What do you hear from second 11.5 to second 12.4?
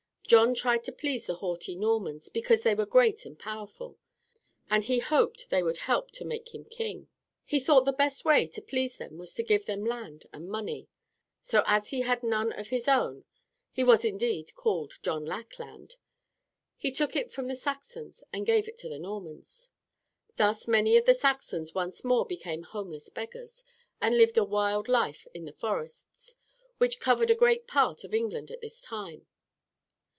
as he had